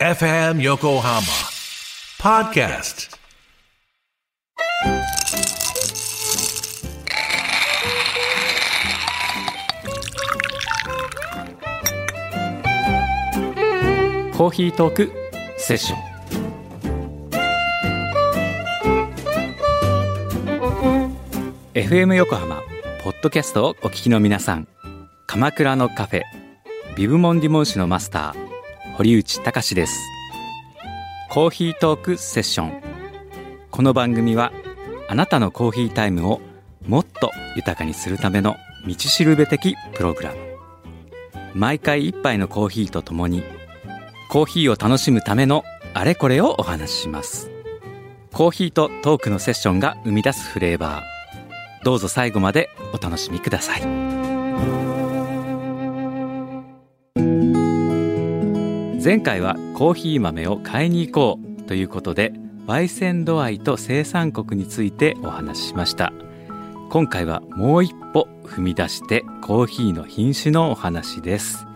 [0.00, 1.20] FM Yokohama
[2.18, 3.10] Podcast.
[14.38, 15.12] 「コーヒートーク
[15.58, 16.00] セッション」
[21.74, 22.62] FM 横浜
[23.04, 24.66] ポッドキャストをお聞きの皆さん
[25.26, 26.22] 鎌倉のカフェ
[26.96, 28.49] ビブモンディモン市のマスター
[29.00, 29.98] 堀内隆です。
[31.30, 32.82] コーヒートークセッション。
[33.70, 34.52] この番組は
[35.08, 36.42] あなたのコーヒータイムを
[36.86, 38.56] もっと豊かにするための
[38.86, 40.36] 道しるべ的プログラム。
[41.54, 43.42] 毎回一杯のコーヒーとともに
[44.28, 45.64] コーヒーを楽しむための
[45.94, 47.50] あれこれをお話しします。
[48.34, 51.84] コーヒーとトークのセッションが生み出すフレーバー。
[51.86, 54.09] どうぞ最後までお楽しみください。
[59.02, 62.34] 前回はコーヒー豆を買いに行こうということで
[62.66, 66.12] 焙煎度合いと生産国についてお話ししました。
[66.90, 71.66] 今回はもう一歩踏み出してコーヒーの品種のお話です。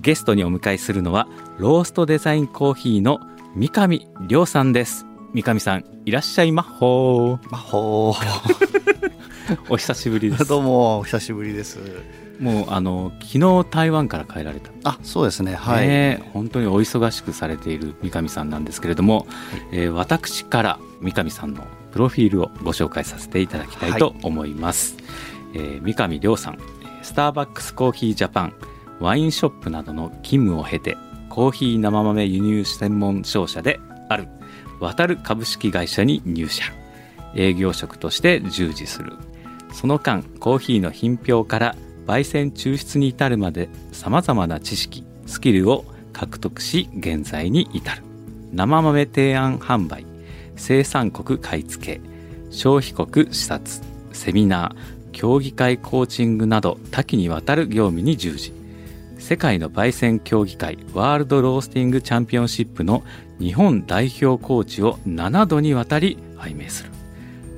[0.00, 1.28] ゲストにお迎えするのは
[1.58, 3.20] ローストデザインコーヒーの
[3.54, 5.06] 三上亮さんです。
[5.34, 7.50] 三上さんいらっしゃいまっほー。
[7.52, 8.16] まほ
[9.70, 10.44] お久しぶりです。
[10.50, 11.78] どうもお久しぶりです
[12.38, 14.70] もうあの昨日台湾から帰られた。
[14.84, 15.54] あそうですね。
[15.54, 19.26] はい、ねえ本当にお忙しくされている三上さんなんですけれども、
[19.72, 24.96] えー私から三上さんのプロフィールをご紹介させていただきたいと思います、
[25.54, 28.54] えー三上亮さんえースターバックスコーヒージャパン
[29.00, 30.96] ワインショップなどの勤務を経て
[31.30, 34.28] コーヒー生豆輸入専門商社である
[34.80, 36.64] 渡る株式会社に入社。
[37.34, 39.12] 営業職として従事する。
[39.72, 41.76] その間コーヒーの品評から
[42.08, 45.84] 焙煎抽出に至るまでさまざまな知識スキルを
[46.14, 48.02] 獲得し現在に至る。
[48.50, 50.06] 生豆提案販売
[50.56, 52.00] 生産国買い付け
[52.50, 58.54] 消費国視察セミナー協議会コーチングなど多岐にわたる業務に従事。
[59.18, 63.02] 世界の焙煎協議会ワールドロースティングチャンピオンシップの
[63.38, 66.90] 日本代表コーチを7度にわたり拝命する。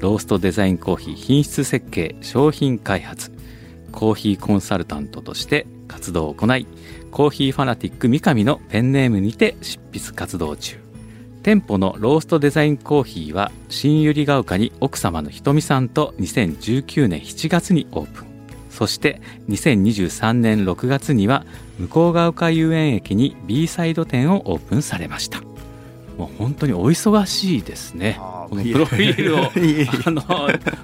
[0.00, 3.30] ローストデザインコーヒー品質設計商品開発
[3.90, 6.66] コーヒーコンサルタントとして活動を行い
[7.10, 10.78] コーヒーファナティック三上のペンネームにて執筆活動中。
[11.42, 18.26] 店舗のローストデザインコーヒーは新百合ヶ丘に奥様のひとみさんと2019年7月にオープン。
[18.70, 21.44] そして2023年6月には
[21.78, 25.40] 向ヶ丘遊園駅に B サイド店をオープンされました。
[26.16, 28.18] もう本当にお忙しいですね。
[28.20, 30.22] このプロフィールをあの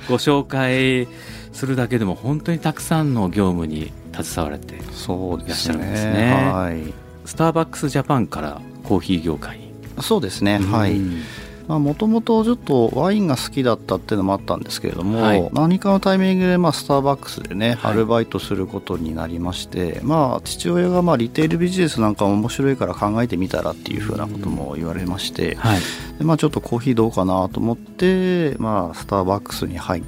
[0.08, 1.06] ご紹介
[1.52, 6.12] するだけでも本当にたくさんの業務に携われていらっしゃるんですね。
[6.12, 9.74] ねはいスターバックスジャパンからコーヒー業界に。
[10.00, 10.58] そうですね。
[10.58, 10.92] はい。
[10.92, 11.22] うん
[11.68, 15.50] もともとちょっとワインが好きだったっていうのもあったんですけれども、はい。
[15.52, 17.92] 何かのタイミングでまあスターバックスでね、はい。
[17.92, 25.80] アルバイトすることになりまして、まあ、父親がまあリテールビジネスなんかも面白いから考えてみたらっていうふうなことも言われまして、はい。
[26.18, 30.02] でまあ、ちょっとコーヒーどうかなと思って、まあ、スターバックスに入っ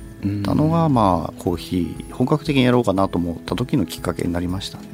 [0.45, 4.87] たのが、まあ、コーヒー本格的にやろうかなと思った時のきっかけになりましたね。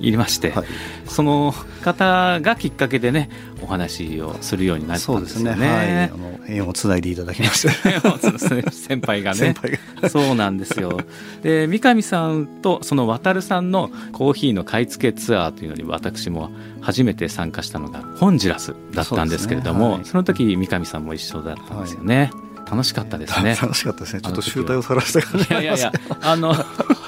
[0.00, 0.64] いまして、はい
[1.08, 1.52] その
[1.82, 3.30] 方がきっかけでね
[3.62, 5.50] お話をするようになったそうんですね。
[5.50, 5.68] ですよね。
[5.68, 6.02] はい。
[6.04, 8.70] あの縁をつないでいただきました。
[8.70, 9.36] 先輩がね。
[9.36, 10.08] 先輩が。
[10.08, 11.00] そうなんですよ。
[11.42, 20.04] で三上さんとその渡さんのコーヒーの買い付けツアーというのに私も初めて参加したのがホンジュラスだったんですけれどもそ,、ね。
[20.04, 20.14] はい。
[20.14, 22.30] の時三上さんも一緒だったんですよね、
[22.70, 23.54] 楽しかったですね。
[23.54, 24.20] 楽しかったですね。
[24.20, 26.54] ちょっと集大をさらした感じいやいやいやあの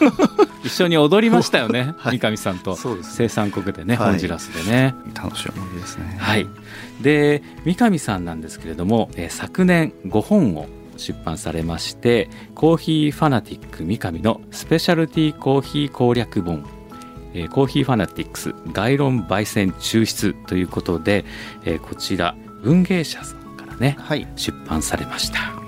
[0.64, 2.18] 一緒に踊りましたよね、はい。
[2.18, 2.76] 三上さんと。
[2.76, 4.10] そうです生産国でね、はい。
[4.10, 4.94] ホンジュラスでね。
[5.14, 6.16] 楽しい思い出ですね。
[6.18, 6.46] はい、
[7.00, 10.66] で三上さんなんですけれども、えー昨年5本を
[10.96, 16.64] 出版されましてコーヒーファナティック三上のスペシャルティーコーヒー攻略本。
[17.32, 21.24] えーコーヒーファナティックス概論焙煎抽出ということで、
[21.64, 23.39] えーこちら文芸社さん
[23.80, 24.26] ねはい。
[24.36, 25.60] 出版されました。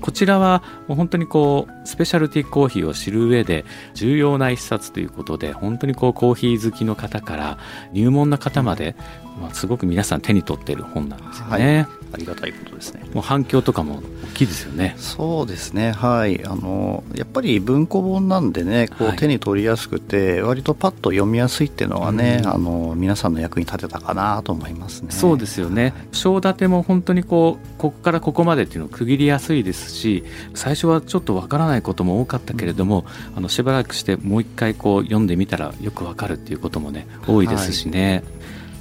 [0.00, 3.64] こちらはもう本当にこうスペシャルティーコーヒーを知る上で
[3.94, 7.58] 重要な一冊ということで本当にこうコーヒー好きの方から
[7.92, 8.96] 入門の方まで、
[9.40, 11.78] まあ、すごく皆さん手に取っている本なんですよね。
[11.78, 13.02] はいありがたいことですね。
[13.12, 14.02] もう反響とかも
[14.32, 14.94] 大きいですよね。
[14.96, 15.92] そうですね。
[15.92, 16.44] はい。
[16.44, 25.10] あのやっぱり文庫本なんでね、こう手に取りやすくて、割とパッと読みやすいっていうのはね、あの皆さんの役に立てたかなと思いますね。
[25.10, 25.92] そうですよね。
[26.12, 38.22] 章立ても本当にこうここからここまでっていうのを区切りやすいですし、最初はちょっとわからないことも多かったけれども、うん、あのしばらくしてもう一回こう読んでみたらよくわかるっていうこともね多いですしね。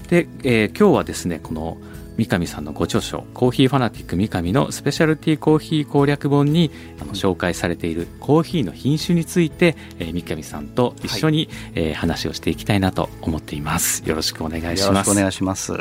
[0.01, 1.77] はい、で、えー、今日はですねこの
[2.17, 14.03] 三上さんのご著書「コーヒーファナティック三上」のスペシャルティーコーヒー攻略本にあの紹介されているコーヒーの品種について、えー、三上さんと一緒に、はい、えー、話をしていきたいなと思っています。
[14.07, 14.83] よろしくお願いします。
[14.83, 15.73] よろしくお願いします。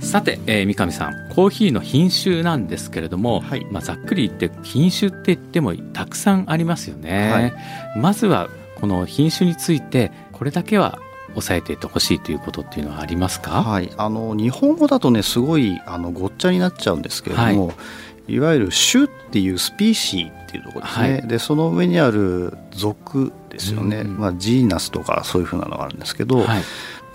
[0.00, 8.48] さて、えー、三上さんコーヒーの品種なんですけれども、はい、まあ、ざっくり言って品種って言ってもたくさんありますよね、はい、まずは
[8.80, 10.98] この品種についてこれだけは
[11.36, 17.74] 抑えていってほしいということっていうのはありますか、はい、あの日本語だとねすごいあのごっちゃになっちゃうんですけれども、は
[18.28, 26.62] い、いわゆる種っていうスピーシーっていうところですね、はい、でその上にある属ですよね、まあ、ジーナスとかそういうふうなのがあるんですけど、はい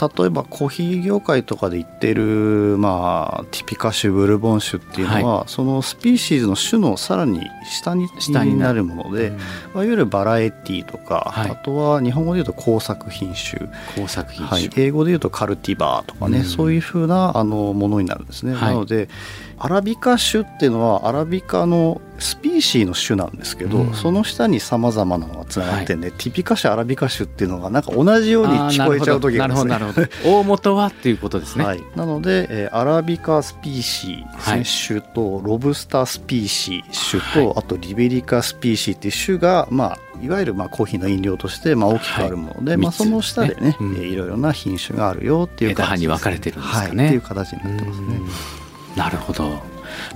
[0.01, 13.69] 例えばコーヒー業界とかで言っている、まあ、ティピカ種ブルボン種っていうのは、はい、その species の種のさらに下に下になるもので、うん、まあ、いわゆる variety とか、はい、あとは日本語で言うと耕作品種。
[13.95, 18.53] 耕作品種、はい、英語で言うと cultivar とかね、うん、そういうふうなあのものになるんですね。
[18.53, 19.09] なので
[19.63, 30.09] アラビカ種っていうのはアラビカの species の種なんですけど、うん、その下にさまざまなのがつながってんで、はい、ティピカ種アラビカ種っていうのがなんか同じように聞こえちゃう時があるんですね。
[30.25, 31.65] 大元はっていうことですね。
[31.65, 47.05] はい、なので、えー、アラビカ species はい、種とロブスタ species 種と、あとリベリカ species っていう種がまあいわゆるまあコーヒーの飲料としてまあ大きくあるもので、まあ、その下でね、うん、いろいろな品種があるよっていう形に分かれてるんですかね。
[47.05, 48.60] っていう形になってますね。
[48.95, 49.61] なるほど。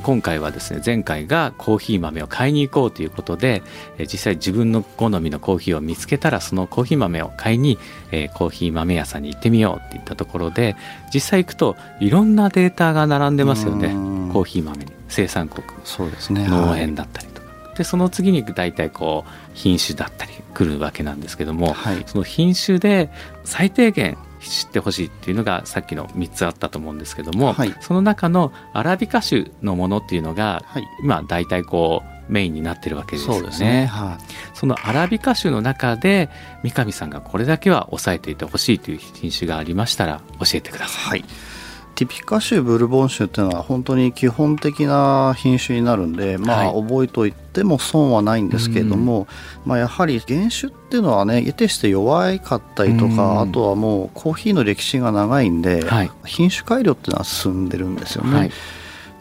[0.04, 3.62] 今回はですね前回がコーヒー豆を買いに行こうということで
[4.00, 7.78] 実際自分の好みのコーヒーを見つけたらそのコーヒー豆を買いに、
[8.12, 10.76] えコーヒー豆屋さんに行ってみようっていったところで
[11.14, 13.90] 実際行くといろんなデータが並んでますよね。
[14.32, 15.66] コーヒー豆に生産国。
[15.84, 16.48] そうですね。
[16.48, 17.48] 農園だったりとか。
[17.76, 23.10] でその次に大体こう品種だったり来るわけなんですけども、はい、その品種で
[23.44, 24.18] 最低限
[24.50, 33.52] 知ってほしいっていうのがさっきの3つあったと思うんですけども、はい、その中のアラビカ種のものっていうのが、はい、今大体こうメインになってるわけですよね。
[33.52, 33.86] そね。
[33.86, 36.30] はい、そのアラビカ種の中で
[36.64, 41.20] 三上さんがこれだけは押さえていてほしいという品種がありましたら教えてください。
[41.22, 41.55] はい
[41.96, 49.28] ティピカ種ブルボン種っていうのは本当に基本的な品種になるんで、まあ、覚えといても損はないんですけれども、
[49.66, 58.38] まあ、やはり原種っていうのはね得てして弱かったりとか、あとはもうコーヒーの歴史が長いんで、はい、品種改良っていうのは進んでるんですよね。
[58.38, 58.52] はい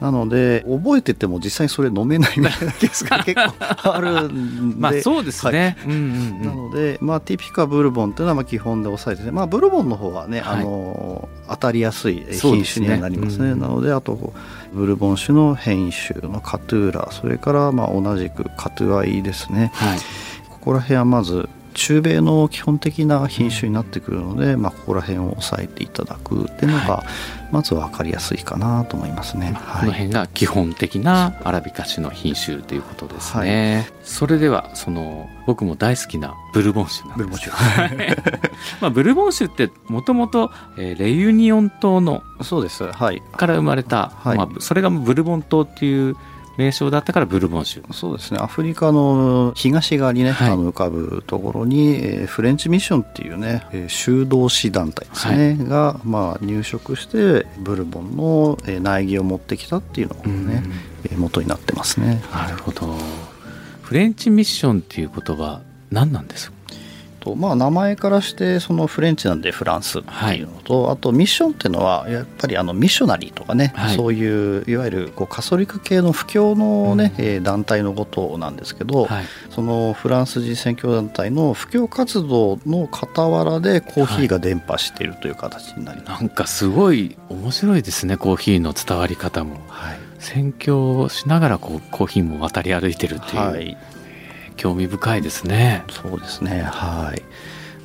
[0.00, 4.76] なので覚えてても実際にそれ飲めないみたいな ケースが結構あるんで。
[4.76, 5.92] まあそうですね、はい。
[5.92, 14.32] うんうんうん、なので、まあ、ティピカブルボンっていうのはまあ基本で抑えてて、まあ、ブルボンの方はね、はい、あの当たりやすい品種にはなりますね、ねうん、なのであと
[14.72, 19.98] ブルボン種の変異種のカトゥーラそれからまあ同じくカトゥアイですね、はい、
[20.50, 27.04] ここら辺はまず中米の基本的な品種になってくるので、まあ、ここら辺を押さえていただくっていうのが、
[27.54, 37.50] まず分かりやすいかなと思いますね、はい、この辺が基本的なアラビカ種の品種ということですね、はい、それではその僕も大好きなブルボン種なんです。
[38.80, 46.16] まあブルボン種 ってもともとレユニオン島のそうです、はい、から生まれた、はい、まあ、それがブルボン島っていう
[46.56, 47.82] 名称だったからブルボン州。
[47.92, 48.38] そうですね。
[48.40, 60.62] アフリカの東側にね、はい、あの浮かぶところに、えー、フレンチミッションっていうね、えー、修道士団体ですね、はい、が、まあ、入植してブルボンの、えー、苗木を持ってきたっていうのがね、
[61.04, 62.22] えー、元になってますね。
[62.32, 62.94] なるほど。
[63.82, 66.53] フレンチミッションっていう言葉何なんですか？
[67.24, 89.56] とまあ、名前からしてそのフレンチなんでフランスっていうのと、はい、あとミッションっていうのはやっぱりあのミッショナリーとかね、はい、そういういわゆるこうカソリック系の布教のね、うん、団体のことなんですけど、はい、そのフランス人宣教団体の布教活動の傍らでコーヒーが伝播しているという形になります、なんかすごい面白いですねコーヒーの伝わり方も。
[89.68, 89.98] はい。
[90.18, 93.76] 宣教しながらこうコーヒーも渡り歩いてるっていう、はい、
[94.56, 95.84] 興味深いですね。
[95.90, 96.62] そうですね。
[96.62, 97.22] はい。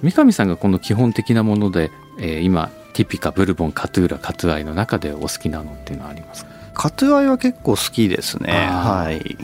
[0.02, 6.52] 三上さんがこの基本的なもので、えー、今ティピカブルボンカトゥーラカトゥアイの中でお好きなのっていうのはありますか？
[6.74, 8.54] カトゥアイは結構好きですね。
[8.54, 9.38] はい。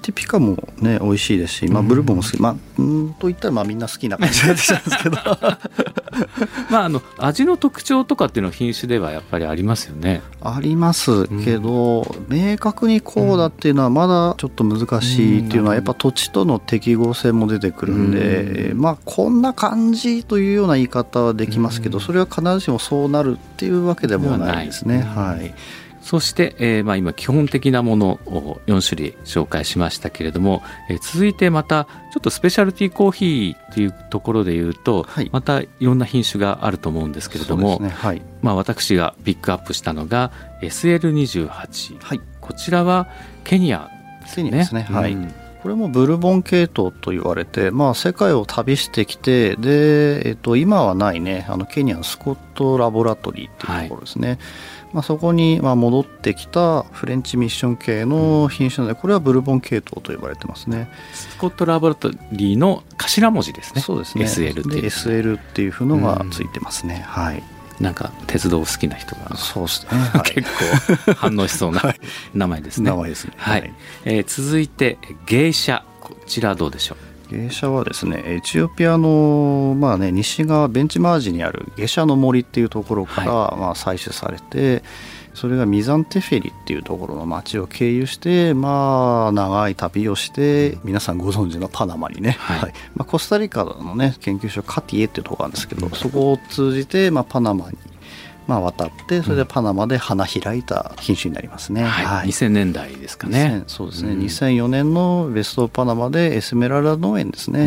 [0.00, 5.16] ティピカもね美味しいですし、まあ、ブルボンも好き、まあうんと言ったらまあみんな好きな感じになってきちゃうんですけど。
[6.70, 10.22] まああの味の特徴とかっていうのは品種ではやっぱりありますよね。
[10.40, 25.02] ありますけど、うん、明確にこうだっていうのはまだちょっと難しいっていうのはやっぱ土地との適合性も出てくるんで、うん、まあこんな感じというような言い方はできますけど、それは必ずしもそうなるっていうわけでもないですね。
[25.02, 25.54] はい、
[26.08, 37.90] そして、えーまあ、今基本的なものを4種類紹介しましたけれども、えー、続いてまたちょっとスペシャルティーコーヒーっていうところでいうと、はい、またいろんな品種があると思うんですけれども、ね。
[37.90, 43.08] はい、まあ、私がピックアップしたのが SL28、はい、こちらは
[43.44, 43.90] ケニア
[44.22, 44.50] ですね。
[44.50, 44.86] ですね。
[44.88, 51.46] はい、うんこれもブルボン系統と言われて、まあ、世界を旅してきてで、えっと、今はないね。
[51.50, 54.38] あのケニアのスコットラボラトリーっていうところですね、はい
[54.92, 60.90] まあ、そこにまあ戻ってきたフレンチミッション系の品種なのでこれはブルボン系統と呼ばれてますね。
[61.12, 63.82] スコットラボラトリーの頭文字ですね。
[63.82, 64.24] そうですね。
[64.24, 64.84] SL っていう。
[64.86, 67.42] SL っていうのがついてますね、はい。
[67.80, 70.50] なんか鉄道好きな人がそうですね、はい、結
[71.06, 71.80] 構反応しそうな
[72.34, 73.34] 名前ですね、名前ですね。
[73.36, 75.84] はい、はい、えー、続いて芸者。
[76.00, 77.07] こちらどうでしょう？
[77.30, 84.82] 芸者はですねエチオピアの、まあね、西側ベンチマージにある芸者の森っていうところから、はい、まあ、採取されて
[85.34, 97.78] それがミザンテフェリっていうところの町を経由してまあ長い旅をして皆さんご存知のパナマにね、はい、はい、まあ、コスタリカのね研究所カティエっていうところなんですけど、うん、そこを通じて、まあ、パナマに
[98.48, 102.04] まあ、渡ってそれでパナマで花開いた品種になりますね、うん、はい。
[102.06, 103.62] はい、2000年代ですかね。
[103.66, 107.66] そうですね、うん、2004年のベストパナマでエスメラルダ農園ですね、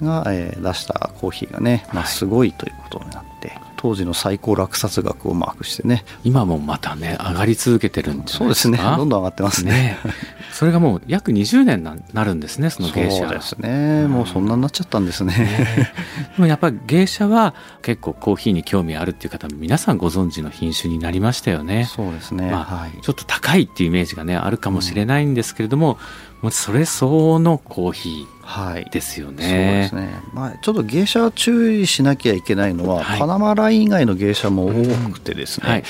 [0.00, 6.04] うん、が、えー、出したコーヒーがね、まあ、すごいということになって、はい当時の最高落札額をマークしてね。
[6.24, 8.38] 今もまたね上がり続けてるんじゃないですか。
[8.38, 8.78] そうですね。
[8.78, 9.70] どんどん上がってますね。
[9.70, 9.98] ね。
[10.52, 13.18] それがもう約20年ななるんですねその芸者。
[13.18, 15.28] そうですね、うん、もうそんなになっちゃったんですね。
[15.28, 15.92] ね。
[16.36, 21.84] でもやっぱり芸者は結構コーヒーに興味あるっていう方皆さんご存知の品種になりましたよね。
[21.84, 25.98] そうですね、まあ、はい、ちょっと高いっていうイメージがねあるかもしれないんですけれども、
[26.42, 26.50] うん。
[26.50, 28.37] それ相応のコーヒー
[28.90, 29.44] ですよね。
[29.44, 30.22] はい、そうですね。
[30.32, 34.72] まあちょっと芸者は注意しなきゃいけないのは、はい、パナマライン以外の芸者も多
[35.10, 35.84] くてですね、うんはい、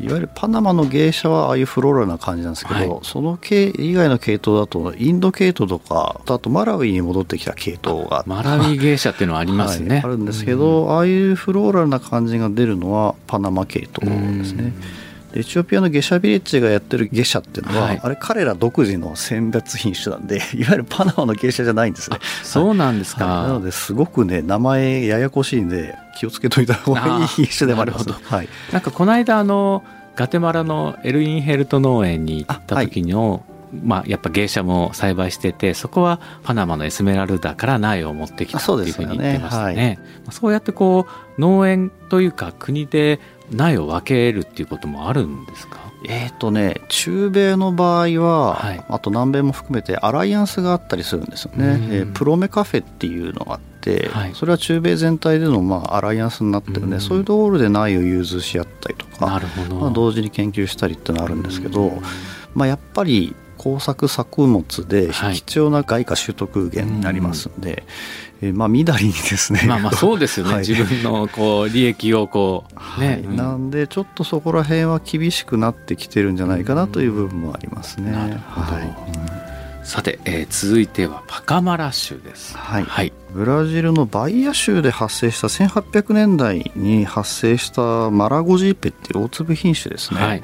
[0.00, 14.64] いわゆるパナマの芸者はああいうフローラルな感じなんですけど、はい、その系以外の系統だとインド系統とかあとマラウイに戻ってきた系統がマラウイ芸者っていうのはありますね、あるんですけど、うん、ああいうフローラルな感じが出るのはパナマ系統ですね。
[14.64, 14.99] うん
[15.34, 22.18] エチオピアのゲシャビレッジがやってるゲシャっていうのは、はい、あれ彼ら独自の選別品種なんで いわゆるパナマのゲシャじゃないんですね。
[22.42, 28.08] そうなんですか、はい、なのですごくね名前ややこしいんで気をつけといた方がいい品種でもあります。
[28.10, 29.84] はい、なんかこの間あの
[30.16, 33.42] ガテマラのエルインヘルト農園に行った時の、
[33.82, 39.72] まあ、やっぱ芸者も栽培しててそこはパナマのエスメラルダから苗を持ってきたっていうふうに言ってましたね。
[39.72, 39.98] そう、ね。
[40.26, 41.06] はい、そうやってこ
[41.38, 45.78] う農園というか国で苗を分けるっていうこともあるんですか？
[46.08, 56.90] えっ、ー、とね中米の場合は、はい、あと南米も含めてアライアンスがあったりするんですよね、えー、プロメカフェっていうのがあって、はい、それは中米全体での、まあ、アライアンスになってるん。
[56.90, 62.00] で、そういうところで苗を融通し合ったりとかなるほど、まあ、同時に研究したりってのあるんですけど、
[62.54, 67.82] まあ、やっぱり工作作物で貴重な外貨取得源になりますんで、
[68.40, 78.12] えー、まあみだりにですねまあまあそうですよね、 はい、自分のこう利益をこう、ね、はい、なんでちょっとそこら辺は厳しくなってきてるんじゃないかなという部分もありますね。
[78.12, 78.84] なるほど、はい。
[78.84, 90.20] うん、さて、えー、続いてはパカマラ州です、はい、はい、ブラジルのバイア州で発生した1800年代に発生したマラゴジーペっていう大粒品種ですね。
[90.22, 90.42] はい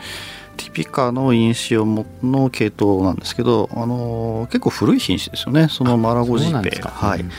[0.57, 1.75] ティピカの因子
[2.23, 5.69] の系統なんですけど、あの結構古い品種ですよね。
[5.69, 6.81] そのマラゴジーペ。
[6.83, 7.31] はい、うん。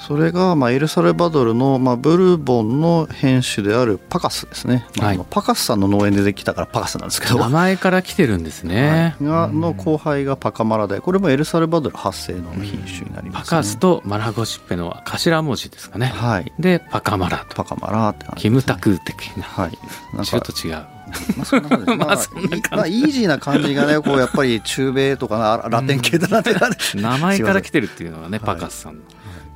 [0.00, 7.38] それが、まあ、エルサルバドルの、まあ、ブルボンの品種であるパカスですね、はい、パカスさんの農園でできたからパカスなんですけど。
[7.38, 17.54] 名前から来てるんですね、はい、がの後輩がパカマラでこれもエルサルバドル発生の品種になります、ね、パカスとマラゴシッペの頭文字ですかね、はい、でパカマラと。
[17.56, 20.86] パカマラってね、キムタク的な、はい、ちょっと違う
[21.36, 26.54] まあ、そんな感じまあ、まあ、イージーな感じがね、こう、やっぱり中米とかラテン系だなって、
[26.94, 29.02] 名前から来てるっていうのはね、パカスさんの。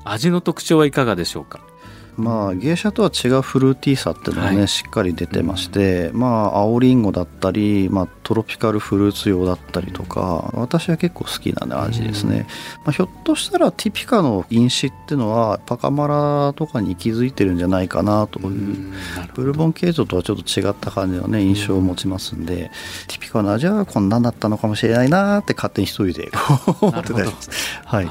[0.05, 1.61] 味の特徴はいかがでしょうか？
[2.17, 12.47] まあ芸者とは違うフルーティーさっていうのがね、はい、しっかり出てまして、まあ青りんごだったり、まあ、トロピカルフルーツ用だったりとか私は結構好きな、ね、味ですね、
[12.85, 18.93] まあ、ひょっとしたらティピカの飲酒っていうのはパカマラとかに気づいてるんじゃないかなという
[19.35, 22.71] ブルボン系統とはちょっと違った感じのね印象を持ちますんで
[23.09, 26.31] ティピカの味はこんなんだったのかもしれないなって勝手に一人で
[26.81, 27.51] 思ってたります。
[27.85, 28.09] はい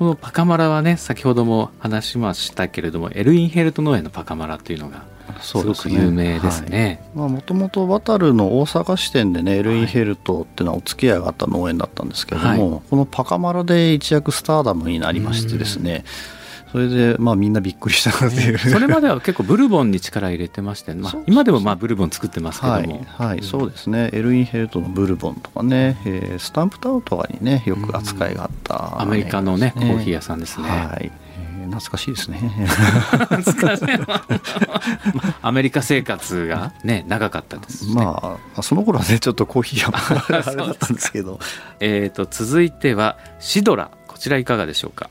[0.00, 5.04] このパカマラはね先ほども話しましたけれどもエルインヘルト農園のパカマラというのが
[5.42, 7.06] すごく有名ですね。
[7.14, 16.06] もともと渡るの大阪支店でねエルインヘルトっていうのはお付き合いがあった農園だったんですけれども、はい、このパカマラで一躍スターダムになりましてですね、
[16.72, 24.10] それでまあみんなびっくりしたっていう、それまでは結構ブルボンに力入れてまして、まあ、今でもまあブルボン作ってますけども、はい、はい、そうですね。
[24.12, 30.68] エルインヘルトのブルボンとかね、えー、スタンプタウンとかにねよく扱いがあった、ね、アメリカのねコーヒー屋さんですね。
[30.68, 31.10] はい。
[31.70, 32.38] 懐かしいですね。
[32.38, 33.86] 懐かしい。
[35.42, 41.38] アメリカ生活がね 長かったです、ね、まあその頃はねちょっとコーヒーはあれだったんですけど。
[41.80, 43.90] えと続いてはシドラ。
[44.06, 45.08] こちらいかがでしょうか？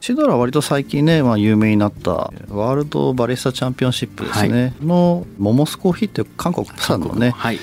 [0.00, 7.58] シドラは割と最近ね、まあ、有名になったワールドバリスタチャンピオンシップですね、はい、のモモスコーヒーっていう韓国プサンのね、はい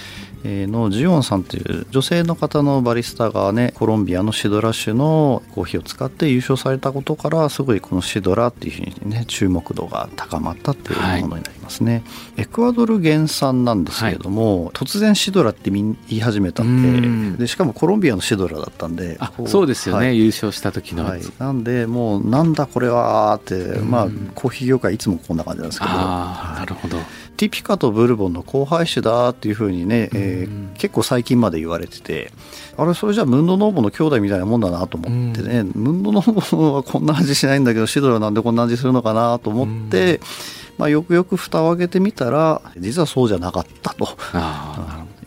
[0.68, 12.04] のジオンさんという女性の方のバリスタがねコロンビアのシドラ種のコーヒーを使って優勝されたことからすごいこのシドラっていうふうにね注目度が高まったっていうものになりますね、はい、
[12.44, 17.36] エクアドル原産なんですけれども、はい、突然シドラって言い始めたん。
[17.38, 25.92] ででしかもコロンビアのシドラだったんでそうですよね、はい、優勝した時の、はい、なんでもうなんだこれはってまあコーヒー業界いつもこんな感じなんですけど。
[25.92, 26.98] なるほど。
[27.38, 30.37] ティピカとブルボンの交配種だっていうふうにね、えー、
[30.76, 32.32] 結構最近まで言われてて
[32.78, 40.20] あれそれじゃあムンドノーボの兄弟みたいなもんだなと思ってね、ムンドノーボはこんな味しないんだけどシドラなんでこんな味するのかなと思って、
[40.78, 44.08] まあ、よくよく蓋を開けてみたら実はそうじゃなかったと。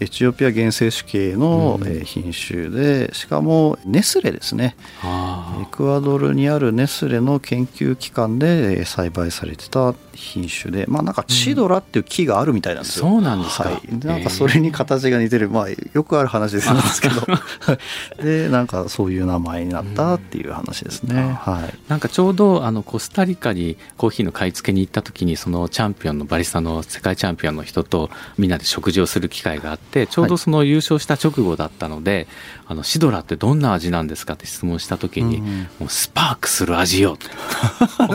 [0.03, 4.75] エチオピア原生種系の品種で、しかもネスレですね。
[5.05, 15.51] エクアドルにあるネスレの研究機関で栽培されてた品種でまあなんかチドラっていう木があるみたいなんですよ、うん、そうなんですか、はい、なんかそれに形が似てる。
[15.51, 16.69] まあよくある話です
[17.01, 17.27] けど。
[18.23, 32.27] でなんかそういう名前になったっていう話ですね、うん、はい、なんかちょうどあのコスタリカにコーヒーの買い付けに行った時にそのチャンピオンのバリスタの世界チャンピオンの人とみんなで食事をする機会があってちょうどその優勝した直後だったので、はい、
[32.69, 35.45] あのシドラってどんな味なんですかって質問した時に、うん、
[35.79, 37.29] もうスパークする味よと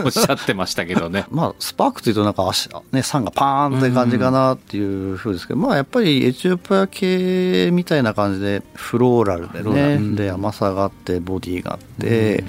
[0.04, 1.26] おっしゃってましたけどね。
[1.30, 12.44] まあスパークというとなんか足、ね、酸がパーンって感じかなっていうふうですけど、まあやっぱりエチオピア系みたいな感じでフローラルでね、で甘さがあってボディがあって、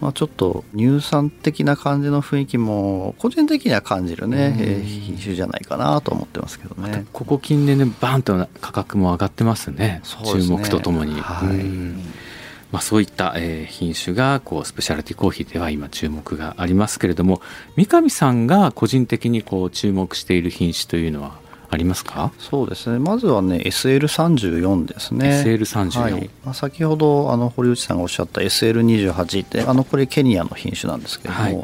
[0.00, 7.06] まあ、ちょっと乳酸的な感じの雰囲気も個人的には感じるね、え品種じゃないかなと思ってますけどね。
[7.12, 11.20] ここ近年でバーンと価格も上がってますね、ね、注目とともに。
[11.20, 12.29] はい
[12.72, 17.40] まあ、そういった、えー、品種がこうスペシャルティコーヒーでは今注目がありますけれども
[17.76, 22.32] 三上さんが個人的にこう注目している品種というのはありますか？
[22.38, 22.98] そうですね。
[22.98, 25.44] まずはね SL34 ですね。
[25.46, 26.30] SL34、はい。
[26.44, 31.56] まあ、先ほどあの堀内さんがおっしゃった SL28 ってあのこれケニアの品種なんですけれども、はい。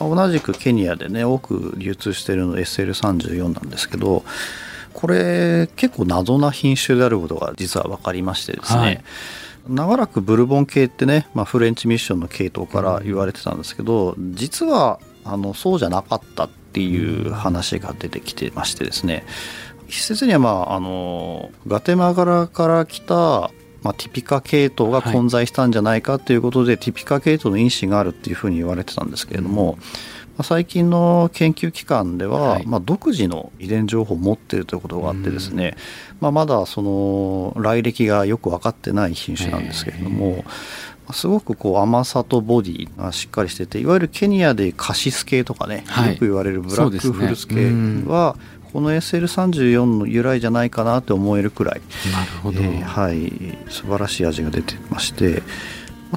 [0.00, 4.24] まあ、同じくケニアでね多く流通しているの SL34 なんですけど
[4.92, 9.04] これ結構謎な品種であることが実は分かりましてですね、はい
[9.68, 19.24] 長らくブルボン系ってね、まあ、フレンチミッションの系統から言われてたんですけど、実はあのそうじゃなかったっていう話が出てきてましてですね。
[19.88, 23.50] 一説には、まあ、あのガテマガラから来た
[23.84, 29.78] まあ、ティピカ系統が混在したんじゃないかということで、はい、ティピカ系統の因子があるっていうふうに言われてたんですけれども、
[30.36, 35.76] まあ、最近の研究機関では、はい、まあ、独自の遺伝情報を持っているということがあってですね、
[36.20, 40.44] まあ、まだその来歴がよく分かってない品種なんですけれども、
[41.12, 47.70] すごくこう甘さとボディがしっかりしてていわゆるケニアでカシス系とかね、はい、よく言われるブラックフルス系
[48.10, 48.36] は、
[48.74, 51.80] この SL34 の由来じゃないかなって思えるくらい。
[52.12, 53.56] なるほど、えー、はい。
[53.70, 55.44] 素晴らしい味が出てまして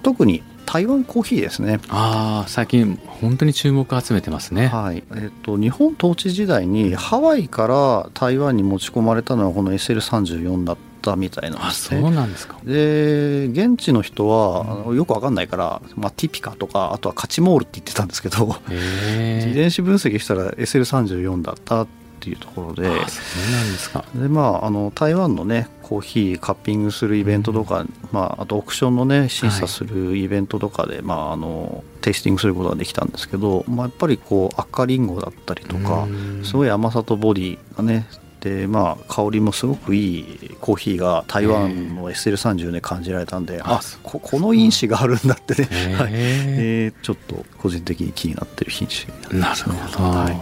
[0.02, 1.80] 特に台湾コーヒーですね。
[1.88, 4.68] ああ最近本当に注目を集めてますね。
[4.68, 5.04] はい。
[5.16, 12.02] えっ、と日本統治時代にハワイから台湾に持ち込まれたのはこの SL34 だったみたいなんですね。
[12.02, 12.58] そうなんですか。
[12.66, 22.90] で現地の人は、うん、よくわかんないから、まあ、ティピカとかあとはカチモールって言ってたんですけど 遺伝子分析したら SL34 だったっっていうところで。
[22.90, 24.04] ですか。
[24.16, 36.08] で、まあ、あの台湾のねコーヒーカッピングするイベントとか、うん、まあ、あとオークションのね審査するイベントとかで、はい、まあ、あのテイスティングすることができたんですけど、まあ、やっぱりこう赤りんごだったりとか
[36.44, 38.08] すごい甘さとボディがね
[38.40, 46.12] でまあ香りもすごくいいコーヒーが台湾の SL30 で感じられたんで、あここの因子があるんだってね、 はい。
[46.14, 50.38] えー、ちょっと個人的に気になってる品種な、ね、なるほど、はい、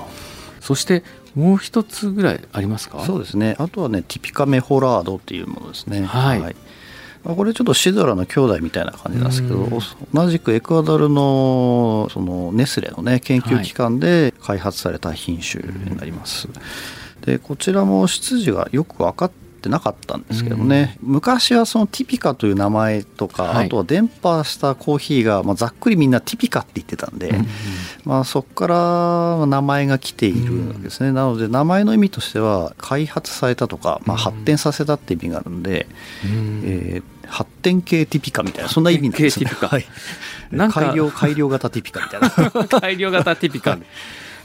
[0.59, 1.03] そして
[1.35, 3.03] もう一つぐらいありますか？
[3.05, 3.55] そうですね。
[3.59, 6.03] あとはねティピカメホラードっていうものですね。
[6.03, 6.55] はい、はい。
[7.23, 9.67] これちょっとシドラの兄弟みたいな感じなんですけど
[10.13, 16.57] 同じくエクアドルのそのネスレのね研究機関で開発された品種になります、はい
[17.21, 27.47] でこちらも出自がよく分かってなかったんですけどね、うん、昔はそのティピカという名前とか、はい、あとは伝播したコーヒーが、まあ、ざっくりみんなティピカって言ってたんで、うん、
[28.05, 35.87] まあ、そこから名前が来ているわけですね、うん、なので名前の意味としては開発されたとか、まあ、発展させたって意味があるんで、
[36.23, 39.45] えー、発展系ティピカみたいなそんな意味なんですね。
[39.45, 39.85] はい、
[40.71, 42.67] 改良改良型ティピカみたいな。
[42.81, 43.77] 改良型ティピカ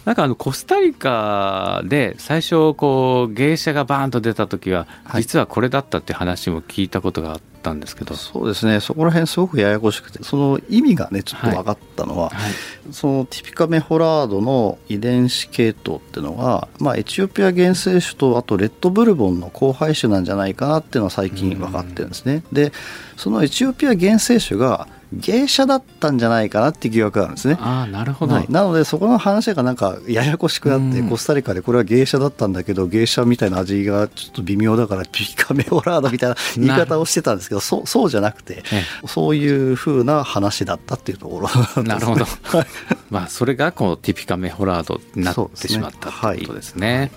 [0.04, 4.86] なんかあのコスタリカで最初こう芸者がバーンと出た時は
[5.16, 8.80] 実はこれだったって話も聞いたことがあったんですけど、はい、そうですね。
[8.80, 12.42] そこら辺すごくややこしくてその意味がねちょっと分かったのは、はい。
[12.44, 12.52] はい、
[12.92, 22.42] そのティピカメホラードの遺伝子系統っていうのが、まあ、エチオピア原生種とあとレッドブルボンの交配種なんじゃないかなっていうのは最近分かってるんですね。
[22.52, 22.72] で
[23.16, 27.58] そのエチオピア原生種が芸者だったんじゃないかなって疑惑があるんですね。
[27.60, 38.62] あなるほど、はい、なのでそこの話がなんかややこしくなって、うん、コスタリカでこれは芸者だったんだけど芸者みたいな味がちょっと微妙だからピカメオラードみたいな言い方をしてたんですけどそうそうじゃなくて、
[39.06, 42.66] そういうふうな話だったっていうところ、ね、なるほど、はい、
[43.10, 46.98] まあそれがこのティピカメホラードになってしまったということですね。
[46.98, 47.10] はい、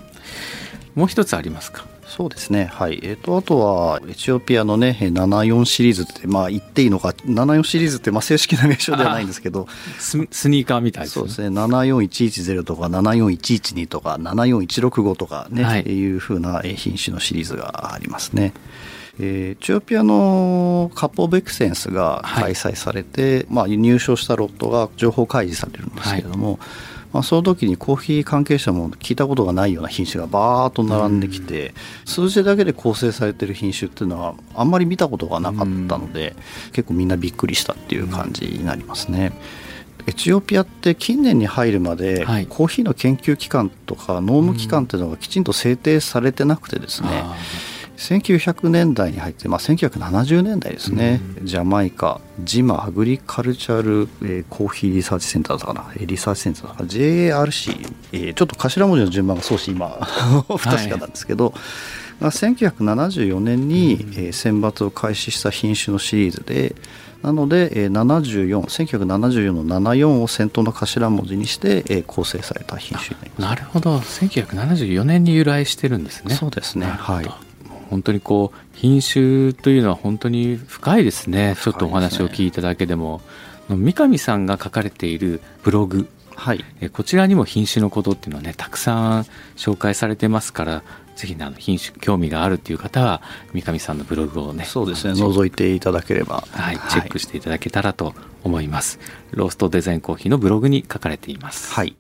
[0.96, 1.93] もう一つありますか？
[2.16, 3.00] そうですね、はい。
[3.02, 7.10] えーと、あとはエチオピアのね74シリーズって、まあ、言っていいのか。
[7.10, 9.68] 74シリーズってまあ正式な名称ではないんですけど。
[9.98, 11.22] スニーカーみたいですね。
[11.22, 11.48] そうですね。
[11.48, 18.54] 74110とか74112とか74165とかね、はい、いうふうな品種のシリーズがありますね。
[19.20, 26.60] えー、エチオピアのカポベクセンスが開催されて、はい、まあ、入賞したロットが情報開示されるんですけれども、はい
[27.14, 31.74] まあ、その時にコーヒー関係者も聞いたことがないような品種がバーッと並んできて、
[32.06, 36.36] 数字だけで構成されてる品種っていうのはあんまり見たことがなかったので、
[36.74, 39.32] 結構みんなびっくりしたっていう感じになりますね。
[40.06, 47.24] エチオピアって近年に入るまで、コーヒーの研究機関とか農務機関っていうのがきちんと制定されてなくてですね、
[48.04, 55.86] 1900年代に入って、まあ、1970年代ですね、うん、ジャマイカジマアグリカルチャル、えー、コーヒーリサーチセンターだかな。
[55.98, 56.90] リサーチセンターだかな。
[56.90, 59.88] JARC、えー、ちょっと頭文字の順番が少し今
[60.48, 61.54] 不確かなんですけど、
[62.20, 62.32] はい。
[62.32, 66.76] 1974年に、うん、えー、選抜を開始した品種のシリーズで
[67.22, 73.42] なので、えー、74 1974の74を先頭の頭文字にして、えー、構成された品種になります。
[73.42, 73.98] なるほど。
[73.98, 76.36] 1974年に由来してるんですね。
[76.36, 76.88] そうですね。
[76.88, 77.53] はい
[77.94, 83.22] 本当にこう品種というのは本当に深いですね、ね、ちょっとお話を聞いただけでも。
[83.70, 86.08] 三上さんが書かれているブログ。
[86.36, 89.26] はい、えこちらにも品種のことっていうのはねたくさん
[89.56, 90.84] 紹介されてますから
[91.16, 93.22] ぜひ、ね、あの品種興味があるっていう方は
[93.54, 95.14] 三上さんのブログをねそうですね。
[95.14, 101.72] 覗いていただければ、はい、チェックしていただけたらと思います、はい、ローストデザインコーヒーのブログに書かれています。
[101.72, 101.96] はい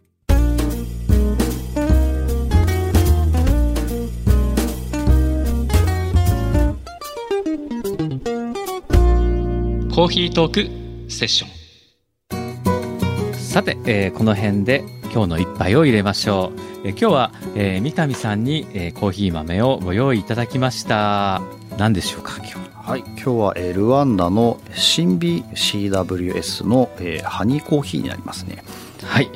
[9.93, 13.35] コーヒートークセッション。
[13.35, 16.51] さて、えー、この辺で今日の一杯を入れましょ
[16.83, 21.43] う、えー、今日は、えー、三上さんに、えー、コーヒー豆をご用意いただきました。
[21.77, 22.55] 何でしょうか今日
[22.89, 22.97] は。
[22.97, 28.63] い今日は、えー、ルワンダの新美 CWS の、えー、ハニーコーヒーになりますね。
[29.03, 29.29] はい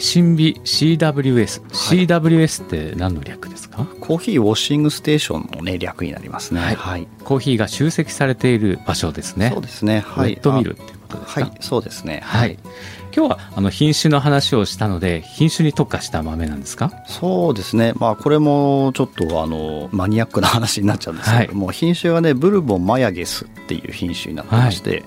[0.00, 3.86] 新美 CWS、はい、CWS って何の略ですか？
[4.00, 9.50] コーヒーウォッシングステーションのね略になりますね、はい、はい、コーヒーが集積されている場所ですね。
[9.52, 10.00] そうですね。
[10.00, 10.34] はい。
[10.34, 11.40] ウッドミルっていうことですか？
[11.42, 11.52] はい。
[11.60, 12.20] そうですね。
[12.24, 12.58] はい、
[13.14, 16.92] 今日はあの品種の話をしたので品種に特化した豆なんですか？
[17.06, 17.92] そうですね。
[17.96, 25.04] まあこれもちょっとあのマニアックな話になっちゃうんですけども、はい、品種はねブルボンマヤゲスっていう品種になってまして、はい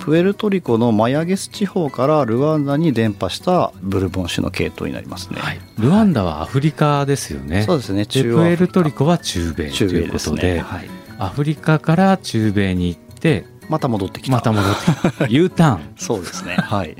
[0.00, 8.06] プエルトリコのマヤゲス地方からルワンダに伝播したブルボン種の系統になりますね、はい、ルワンダはアフリカですよね、そうですね。
[8.06, 10.58] 中プエルトリコは中米ということで、ね。
[10.60, 14.36] はい、アフリカから中米に行ってまた戻ってきた。
[14.36, 15.26] また戻ってきた。
[15.30, 15.94] U ターン。
[15.96, 16.56] そうですね。
[16.56, 16.96] はい。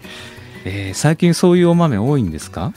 [0.64, 2.72] えー、最近そういうお豆多いんですか？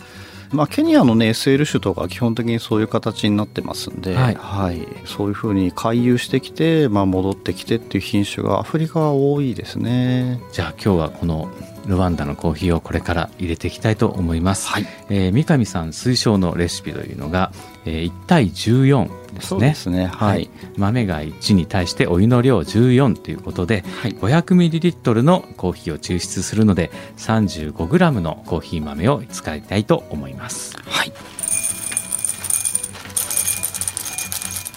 [0.54, 10.40] まあ、ケニアのね SL 種とか基本的にそういう形になってますんで、はいはいそういうふうに回遊してきて、まあ、戻ってきてっていう品種がアフリカは多いですね。
[10.52, 11.50] じゃあ今日はこの
[11.86, 14.86] ルワンダのコーヒーをこれから入れていきたいと思います、はい。
[15.10, 17.52] えー三上さん推奨のレシピというのが、
[17.86, 19.60] えー1対14ですね。
[19.60, 20.06] ですね。
[20.06, 24.16] はい、豆が1に対してお湯の量14ということで、はい。
[24.16, 30.78] 500ml のコーヒーを抽出するので 35g のコーヒー豆を使いたいと思います。
[30.86, 31.14] はい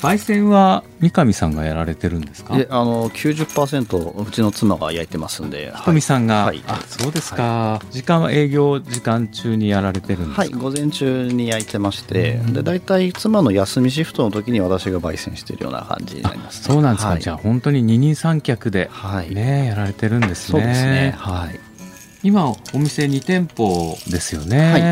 [0.02, 2.56] 焙煎は三上さんがやられてるんですか？
[2.56, 6.62] であの90%うちの妻が焼いてますんで、ひとみさんが、はい。
[6.66, 12.52] あそうですか、時間は営業時間中にやられてるんですか、はい、午前中に焼いてまして、うん。
[12.52, 17.22] で大体妻の休みシフトの時に私が焙煎しているような感じになります、そうなんですか、はい。
[17.22, 20.58] じゃあ本当に二人三脚ではい、ねやられてるんですね。
[20.58, 21.14] そうですね。
[21.16, 21.58] はい。
[22.22, 24.82] 今お店2店舗ですよね、はい。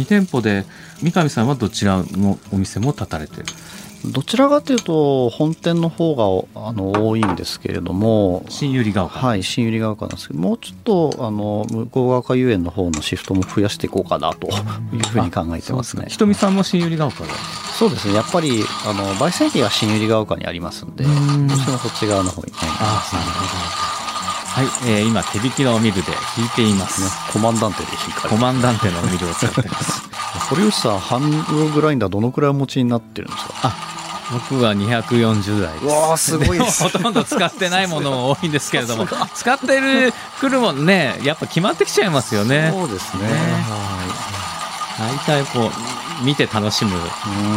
[0.00, 0.64] 2店舗で
[1.02, 3.46] 三上さんはどちらのお店も立たれてる？
[4.04, 16.06] どちらかというと本店の方があの多いんですけれども新百合ヶ丘、はい新百合ヶ丘なんですけどもうちょっとあの向こう側遊園の方のシフトも増やしていこうかなというふうに考えてますね。
[16.08, 17.30] ひとみさんも新百合ヶ丘で。
[17.78, 18.14] そうですね。
[18.14, 23.90] やっぱりあの焙煎機が新百合ヶ丘にありますんでどうしてもそっち側の方にねあなるほど。
[24.50, 30.09] はい、えー今手引きのミルで引いています、ねコマンダンテで引かれコマンダンテのミルを使ってます
[30.50, 33.72] 堀内さんハンドグラインダーどのくらいお持ちになってるんですか？
[34.32, 35.84] 僕は240代です。
[35.84, 39.06] うわーすごいですもほとんど使ってないものも多いんですけれども。
[39.34, 42.70] 使ってる来るもんねやっぱ決まってきちゃいますよね。
[42.72, 43.24] そうですね。
[43.24, 43.30] ね。
[45.00, 45.70] 大体こ
[46.20, 47.06] う見て楽しむは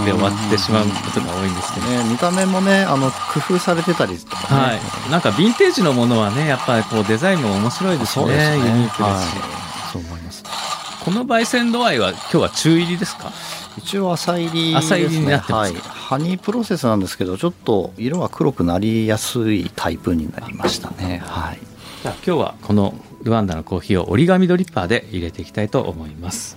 [0.04, 1.86] いで終わってしまうことが多いんですけど。
[1.88, 4.62] ね見た目もねあの工夫されてたりとかね。
[4.62, 8.26] はい、なんかヴィンテージのものはねやっぱりこうデザインも面白いですね。
[8.26, 8.58] そうですね。
[8.58, 9.54] ユニークですし、はい。
[9.92, 10.33] そう思います
[11.04, 13.32] この焙煎度合いは今日は中入りですか？
[13.78, 21.22] 一応浅入りです、浅入りになってますはい、ハニープロセスなんですけどちょっと色は黒くなりやすいタイプになりましたね。
[21.26, 21.60] はい。
[22.04, 26.56] じゃあ今日はこのルワンダのコーヒーを折り紙ドリッパーで入れていきたいと思います。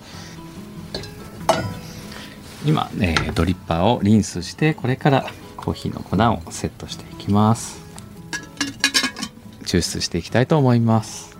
[2.64, 6.16] 今、えードリッパーをリンスしてこれからコーヒーの粉
[6.48, 7.85] をセットしていきます。
[9.64, 11.36] 抽出していきたいと思います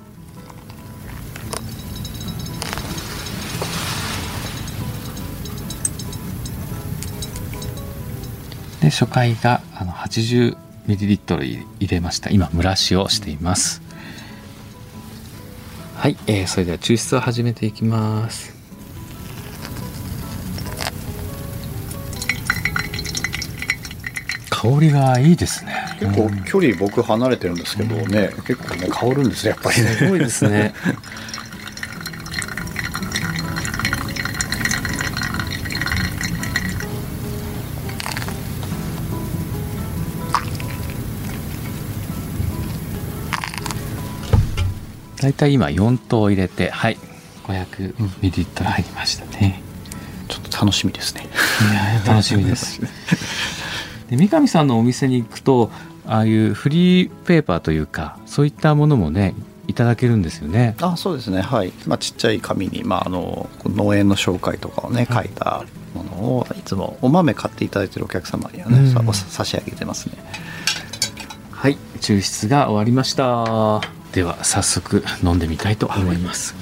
[8.87, 10.57] で初回があの 80ml
[11.81, 12.31] 入れました。
[12.31, 13.83] 今蒸らしをしています。
[15.97, 18.55] はい、えーそれでは抽出を始めていきます。
[24.51, 25.75] 香りがいいですね。
[25.99, 29.89] 結構距離僕離れてるんですけどね、結構ね香るんですねやっぱりね。
[29.89, 30.75] すごいですね
[45.27, 46.97] だいたい今4等入れてはい
[47.45, 49.61] 500ミリリットル入りましたね、
[50.29, 51.29] ちょっと楽しみですね。
[51.71, 52.81] いや楽しみです。
[54.11, 55.71] で三上さんのお店に行くと
[56.07, 59.35] ああいうフリーペーパーというかそういったものもね
[59.69, 60.77] いただけるんですよね。
[60.81, 61.41] あそうですね。
[61.41, 68.93] はい、まあ、ちっちゃい紙に、まあ、あの農園の紹介とかをね書いたものをいつもお豆買っていただいてるお客様にはね、うん。
[68.93, 70.15] さ差し上げてますね。
[71.51, 71.77] はい。
[72.01, 76.55] 抽出が終わりましたでは早速飲んでみたいと思います。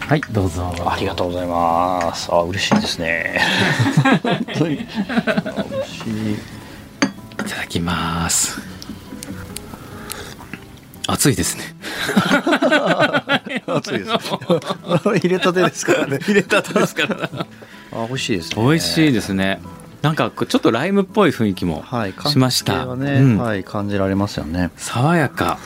[0.00, 0.74] はい、どうぞ。
[0.86, 2.28] ありがとうございます。
[2.30, 3.40] あ嬉しいですね。
[4.22, 4.74] 本当に。
[4.74, 4.86] 嬉
[5.88, 6.34] しい。
[6.34, 6.36] い
[7.48, 8.60] ただきます。
[11.06, 11.74] 熱いですね。
[13.66, 14.10] 熱いです。
[15.16, 16.18] 入れたてですからね。
[16.20, 17.30] 入れたてですから。
[17.94, 18.62] あ美味しいですね。
[18.62, 19.62] 美味しいですね
[20.06, 23.38] なんかちょっとライムっぽい雰囲気もはいしました、はね、うん。
[23.38, 24.70] はい感じられますよね。
[24.76, 25.58] 爽やか。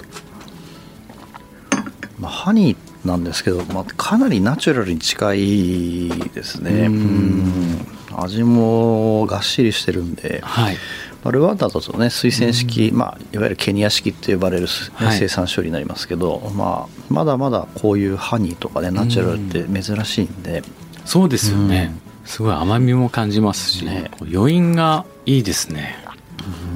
[2.19, 6.87] まあ、ハニーなんですけど、まあ、かなりナチュラルに近いですね。
[6.87, 6.95] うん。
[6.95, 7.87] うん。
[8.17, 10.77] 味もがっしりしてるんで、はい。
[11.23, 20.63] まあ、ルワンダだとね水洗式、まあ、いわゆるケニア式って呼ばれる、生産処理になりますけど、まあ、まだまだこういうハニーとかねナチュラルって珍しいんで、
[21.05, 21.95] そうですよね、
[22.31, 24.09] すごい甘みも感じますし、ね。
[24.33, 25.97] 余韻がいいですね。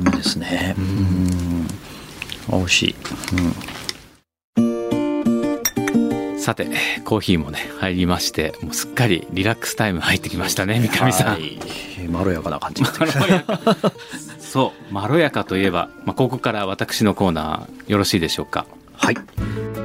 [0.05, 0.75] うんですね。
[0.77, 1.67] うん。
[2.51, 2.95] 美味しい、
[4.59, 6.39] うん。
[6.41, 6.67] さて
[7.05, 11.59] コーヒーもね入りましてもうすっかりリラックスタイム入ってきましたね三上さん、はい。
[12.11, 12.83] まろやかな感じ
[14.39, 18.67] そうまろやかといえば、まあ、ここから私のコーナーよろしいでしょうか？
[18.95, 19.17] はい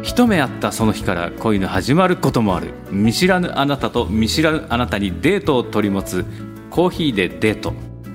[0.03, 6.25] 一目会ったその日から恋の始まることもある見知らぬあなたと見知らぬあなたにデートを取り持つ
[6.69, 7.73] コーヒーでデート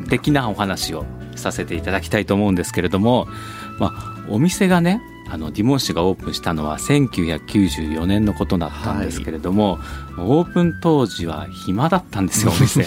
[0.09, 1.05] 的なお話を
[1.37, 3.27] させていただきたいと思うんですけれども、
[3.79, 9.79] まあ、お店がねあのディモン氏がオープンしたのは1994年のことだったんですけれども、は、
[10.19, 12.85] オープン当時は暇だったんですよ お店。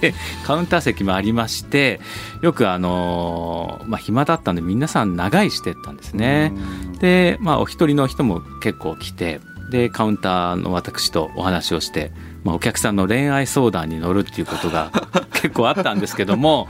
[0.00, 2.00] でカウンター席もありまして
[2.42, 6.52] よくあの、まあ、暇だったんで皆さん長居してったんですね。
[7.00, 12.12] で、まあ、お一人の人も結構来てでカウンターの私とお話をして、
[12.44, 14.90] まあ、お客さんの恋愛相談に乗るっていうことが
[15.32, 16.68] 結構あったんですけども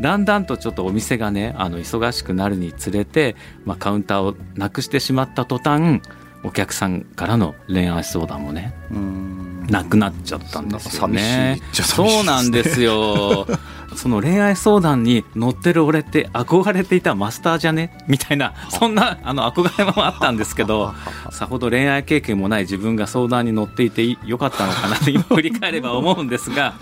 [0.00, 6.00] だんだんとちょっとお店がねあの忙しくなるにつれて、まあ、カウンターをなくしてしまった途端
[6.46, 8.72] お客さんからの恋愛相談もね
[9.68, 11.60] なくなっちゃったんですよね。
[11.72, 13.48] そうなんですよ。
[13.96, 17.96] その恋愛相談に乗ってる俺って憧れていたマスターじゃね？
[18.06, 20.94] みたいなそんなあの憧れもあったんですけど
[21.30, 26.74] さほど恋愛経験もない自分が相談に乗っていてよかったのかなと今振り返れば思うんですが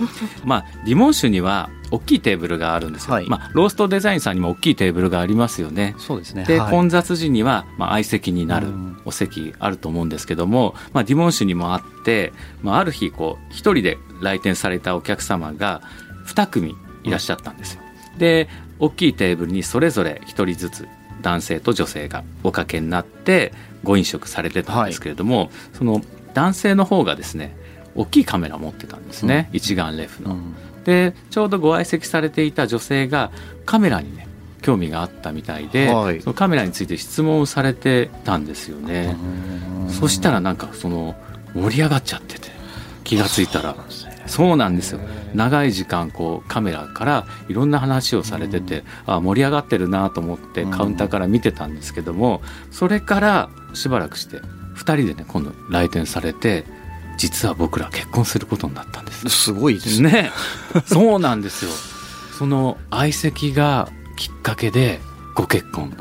[0.45, 5.95] まあリモン酒には大きいテーブルがあるんですよ、はい、まあ、ローストデザインさんにも大きいテーブルがありますよね。
[5.99, 6.45] そうですね。
[6.45, 8.69] で、はい、混雑時には、まあ、相席になる
[9.05, 15.83] お席あると思うんですけども、まあ、ディモン酒にもあって、まあ、ある日こう一人で来店されたお客様が
[16.27, 17.83] 2組いらっしゃったんですよ。
[18.19, 20.89] で大きいテーブルにそれぞれ1人ずつ
[21.23, 23.53] 男性と女性がおかけになって
[23.83, 26.03] ご飲食されてたんですけれども、はい、その
[26.35, 27.57] 男性の方がですね
[27.95, 30.35] 大きいカメラを持ってたんですね、うん、一眼レフの。
[30.35, 30.55] うん、
[30.85, 33.31] でちょうどご相席されていた女性が
[33.67, 34.29] カメラにね
[34.63, 39.15] 興味があったみたいで、はい、そのカメラについて質問をされてたんですよね。
[39.91, 41.15] そしたらなんかその
[41.55, 42.49] 盛り上がっちゃってて
[43.05, 43.77] 気が付いたら。
[44.27, 45.01] そうなんですよ。
[45.35, 54.39] 長い時間こうカメラからいろんな話をされてて、うん、あ盛り上がってるなと思ってカウンターから見てたんですけども、それからしばらくして
[54.77, 56.65] 2人でね今度来店されて
[57.17, 59.29] 実は僕ら結婚することになったんです。
[59.29, 60.31] すごいですね。
[60.87, 61.71] そうなんですよ。
[62.39, 65.01] その相席がきっかけで
[65.35, 65.93] ご結婚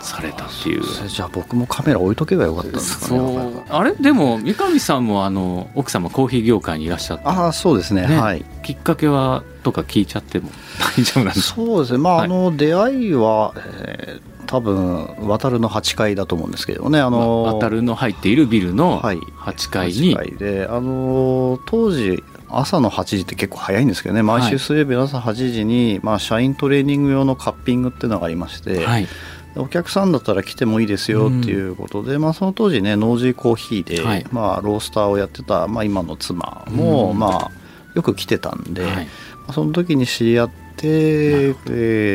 [0.00, 0.82] されたっていう。
[1.08, 3.92] じゃあ僕もカメラ置いとけばよかったんですかねあれ？
[3.92, 7.24] でも三上さんもあの奥様コーヒー業界にいらっしゃって。
[7.26, 8.44] ああそうですね、ね、はい。
[8.62, 10.50] きっかけはとか聞いちゃっても
[10.96, 11.56] 大丈夫なんですか？
[11.56, 11.98] そうですね。
[11.98, 13.52] まあ、はい、あの出会いは、
[13.84, 16.98] えー多分渡るの8階だと思うんですけどね。
[16.98, 24.24] あの渡るの入っているビルの8階に、はい、であの当時朝の8時って結構早いんですけどね。
[24.24, 29.06] 毎週水曜日の朝8時に、まあ、社員トレーニング用のカッピングっていうのがありまして、はい、
[29.54, 37.50] お客さんだったら来てもいいですよっていうことで、うん、まあ、その当時ねノージーコーヒーで、はい、まあ、ロースターをやってた、まあ、今の妻も、うん、まあ、
[37.94, 39.08] よく来てたんで、はい、
[39.52, 40.54] その時に知り合って、
[40.86, 41.50] え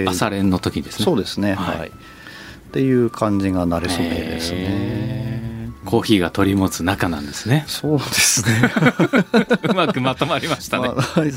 [0.05, 1.05] ー、朝練の時ですね。
[1.05, 1.53] そうですね。
[1.53, 1.91] はい、はい、
[2.75, 5.71] っていう感じが慣れ初めですね。
[5.85, 7.63] コーヒーが取り持つ仲なんですね。
[7.67, 8.69] そうですね。
[9.69, 10.89] うまくまとまりましたね。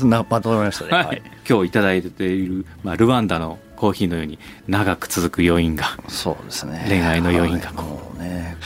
[0.03, 0.91] ままとまりましたね。
[0.91, 8.57] はい、今日いただいている、まあ、ルワンダのコーヒーのように長く続く余韻がそうですね恋愛の余韻がこう、ね、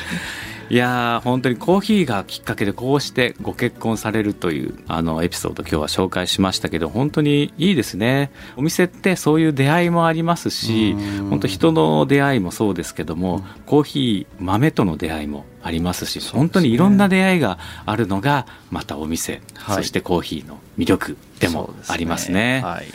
[0.70, 8.32] いや本当にコーヒーがきっかけでこうしてご結婚されるというあのエピソード今日は紹介しましたけど本当にいいですね。
[8.56, 10.94] お店ってそういう出会いもありますし
[11.30, 22.62] 本当人の出会いもそうですけどもコーヒー豆との出会いもありますし、本当にいろんな出会いがあるのがまたお店、はい、そしてコーヒーの魅力でもありますね。
[22.64, 22.88] はい。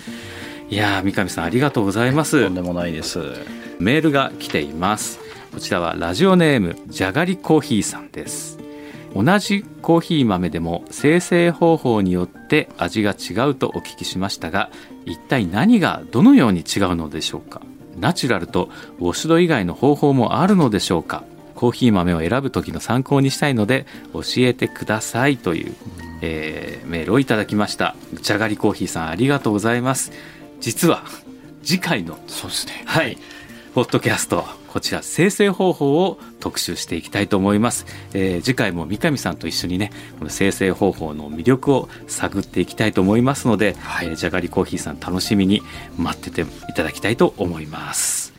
[0.70, 2.44] いや三上さんありがとうございます。
[2.44, 3.20] とんでもないです。
[3.78, 8.58] メールが来ていますこちらはラジオネームじゃがりコーヒーさんです。
[9.14, 14.70] 同じコーヒー豆でも生成方法によって味が違うとお聞きしましたが
[15.06, 17.62] 一体何がどのように違うのでしょうか？
[17.98, 21.24] ナチュラルとウォッシュド以外の方法もあるのでしょうか？
[21.54, 25.74] コーヒー豆を選ぶ時の参考にしたいので教えてくださいという、
[26.20, 27.96] えー、メールをいただきました。
[28.20, 30.12] じゃがりコーヒーさんありがとうございます。
[30.60, 31.02] 実は
[31.64, 32.84] 次回のそうですね。
[32.86, 33.18] はい
[33.74, 45.62] ポッドキャストこちら生成方法を特集していきたいと思います、えー、次回も三上さんと一緒にねこの生成方法の魅力を探っていきたいと思いますので、はい、えー、じゃがりコーヒーさん楽しみに
[45.96, 48.34] 待ってていただきたいと思います。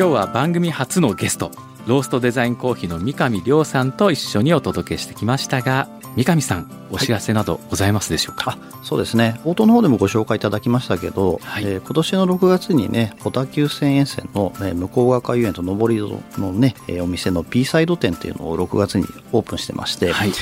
[0.00, 1.50] 今日は番組初のゲスト
[1.86, 9.40] ローストデザインコーヒーの三上亮さんと一緒にお届けしてきましたが三上さんお知らせなどございますでしょうか、はい、そうですね。
[9.44, 15.96] 冒頭の方でもご紹介いただきましたけど、はい、えー、今年の6月にね小田急線沿線の、えー、向こう側遊園と上り
[16.38, 20.32] のね、えー、お店の B サイド店っていうのを6月にオープンしてまして、はい、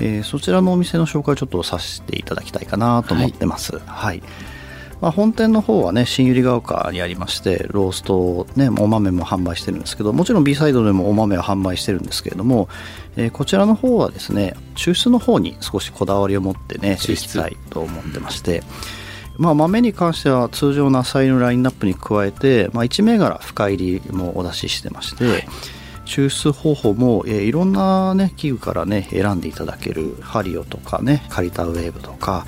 [0.00, 3.78] えー、そちらのお店の紹介をちょっとさせていただきたいかなと思ってます。
[3.78, 4.22] はい、はい
[5.00, 12.68] まあ、本店の方はね新百合ヶ丘にありましてローストねお豆も販売してるんですけどもちろん B サイドでもお豆は販売してるんですけれども、
[13.16, 18.62] えー、こちらの方はですね抽出の方に少しこだわりを持ってねいきたいと思ってまして、
[19.36, 25.48] まあ、豆に関しては通常の浅いのラインナップに加えて、まあ、1銘柄深入りもお出ししてまして、はい。
[26.06, 32.46] 抽出方法も、えー、いろんな、ね、器具からね選んでいただけるハリオとかねカリタウェーブとか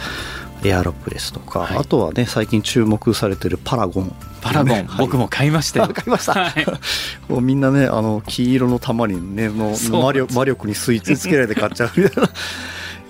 [0.64, 4.14] エアロプレスとか、はい、あとはね最近注目されてるパラゴン。
[4.40, 5.88] パラゴン、ね、僕も買いましたよ。
[5.94, 6.66] 買いました、はい、
[7.30, 12.30] もうみんなねあの黄色の玉にねの魔力魔力に吸い付けられて買っちゃうみたいな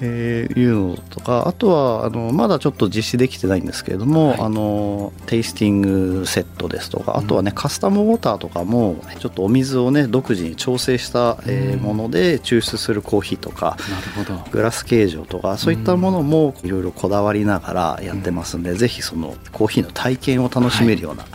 [0.01, 14.51] えー、いうのとかあとはあのまだちょっと実施できてないんですけれども、はい、あのテイスティングセットですとかあとはね、うん、カスタムウォーターとかもちょっとお水をね独自に調整した、えー、もので抽出するコーヒーとかなるほど。
[14.51, 21.31] グラス形状とかそういったものもいろいろこだわりながらやってますんで、うん、ぜひそのコーヒーの体験を楽しめるような、はい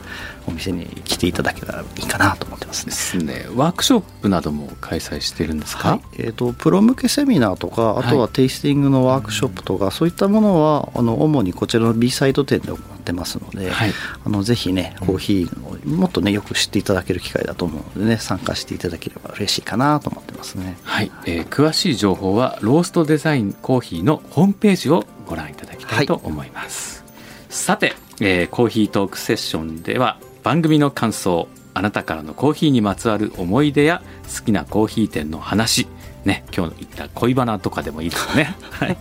[0.47, 2.91] お店に来ていただけたらいいかなと思ってますね。
[2.91, 3.45] ですね。
[3.55, 5.91] ワークショップなども開催してるんですか？
[5.91, 13.91] はい、えっ、ー、とプロ向けセミナーとか、あとはテイスティングのワークショップとか、はい、そういったものはあの主にこちらの B サイド店で行ってますので、はい、
[14.25, 20.77] あのぜひねコーヒーをもっとねよく知っていただける機会だと思うのでね参加していただければ嬉しいかなと思ってますね。
[20.83, 21.11] はい。
[21.25, 27.03] えー、詳しい情報はローストデザインコーヒーのホームページをご覧いただきたいと思います。
[27.49, 34.03] さて、えー、コーヒートークセッションでは番組の感想あなたからのコーヒーにまつわる思い出や
[34.37, 35.87] 好きなコーヒー店の話
[36.25, 38.55] ね、今日言った恋バナとかでもいいですね。
[38.71, 38.97] はい。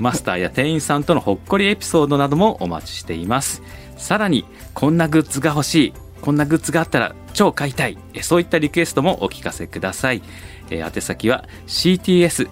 [0.00, 3.62] マスターや店員さんとのほっこりエピソードなどもお待ちしています。
[3.96, 10.22] さらに、こんなグッズが欲しい、こんなグッズがあったら超買いたい、そういったリクエストもお聞かせください。
[10.70, 12.50] えー、宛先は cts.fm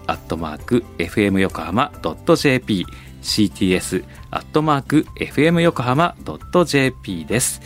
[1.40, 1.90] 横浜
[2.36, 2.86] .jp
[3.22, 4.00] cts.fm
[5.60, 6.14] 横浜
[6.64, 7.60] .jp です。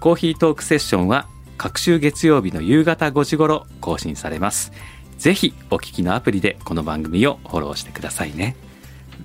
[0.00, 1.28] コーヒートークセッションは
[1.58, 4.72] 各週月曜日の夕方5時頃更新されます。
[5.18, 8.56] ぜひお聞きのアプリでこの番組をフォローしてくださいね。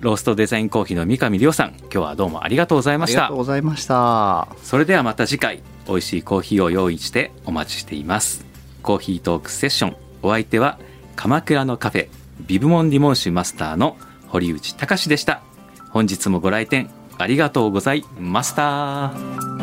[0.00, 3.20] ローストデザインコーヒーの三上亮さん、今日はどうもありがとうございました。
[3.20, 4.48] ありがとうございました。
[4.62, 8.44] それではまた次回、美味しいコーヒーを用意してお待ちしています。
[8.82, 10.78] コーヒートークセッション、お相手は
[11.14, 12.08] 鎌倉のカフェ、
[12.46, 13.96] ビブモンディモンシュマスターの
[14.28, 15.40] 堀内隆でした。
[15.88, 19.55] 本日もご来店ありがとうございました。